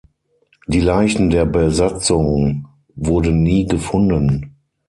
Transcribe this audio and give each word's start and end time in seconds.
Die 0.65 0.79
Leichen 0.81 1.29
der 1.29 1.45
Besatzung 1.45 2.67
wurden 2.95 3.43
nie 3.43 3.67
gefunden. 3.67 4.55